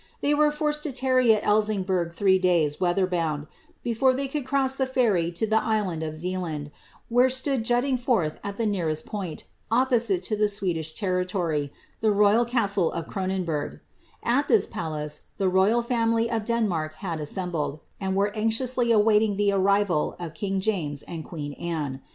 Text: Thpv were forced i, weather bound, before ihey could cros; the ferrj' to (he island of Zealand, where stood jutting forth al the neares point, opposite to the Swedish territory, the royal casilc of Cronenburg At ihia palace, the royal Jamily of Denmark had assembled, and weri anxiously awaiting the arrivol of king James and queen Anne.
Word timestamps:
Thpv 0.23 0.35
were 0.35 0.49
forced 0.51 0.87
i, 0.87 2.69
weather 2.79 3.05
bound, 3.05 3.45
before 3.83 4.13
ihey 4.15 4.31
could 4.31 4.47
cros; 4.47 4.75
the 4.75 4.87
ferrj' 4.87 5.35
to 5.35 5.45
(he 5.45 5.53
island 5.53 6.01
of 6.01 6.15
Zealand, 6.15 6.71
where 7.09 7.29
stood 7.29 7.63
jutting 7.63 7.97
forth 7.97 8.39
al 8.43 8.53
the 8.53 8.65
neares 8.65 9.05
point, 9.05 9.43
opposite 9.69 10.23
to 10.23 10.35
the 10.35 10.49
Swedish 10.49 10.93
territory, 10.95 11.71
the 11.99 12.09
royal 12.11 12.45
casilc 12.47 12.91
of 12.93 13.05
Cronenburg 13.05 13.79
At 14.23 14.47
ihia 14.47 14.71
palace, 14.71 15.25
the 15.37 15.47
royal 15.49 15.83
Jamily 15.83 16.35
of 16.35 16.45
Denmark 16.45 16.95
had 16.95 17.19
assembled, 17.19 17.81
and 17.99 18.15
weri 18.17 18.31
anxiously 18.35 18.91
awaiting 18.91 19.35
the 19.37 19.51
arrivol 19.51 20.15
of 20.19 20.33
king 20.33 20.59
James 20.59 21.03
and 21.03 21.23
queen 21.23 21.53
Anne. 21.53 22.01